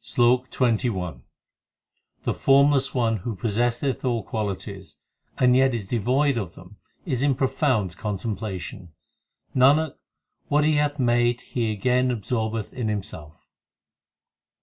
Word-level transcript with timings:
SLOK 0.00 0.50
XXI 0.50 1.20
The 2.22 2.32
Formless 2.32 2.94
One 2.94 3.18
who 3.18 3.36
possesseth 3.36 4.06
all 4.06 4.22
qualities, 4.22 4.96
and 5.36 5.54
yet 5.54 5.74
is 5.74 5.86
devoid 5.86 6.38
of 6.38 6.54
them 6.54 6.78
is 7.04 7.22
in 7.22 7.34
profound 7.34 7.98
contemplation; 7.98 8.94
Nanak, 9.54 9.96
what 10.48 10.64
He 10.64 10.76
hath 10.76 10.98
made 10.98 11.42
He 11.42 11.70
again 11.70 12.10
absorbeth 12.10 12.72
in 12.72 12.88
Him 12.88 13.02
self. 13.02 13.46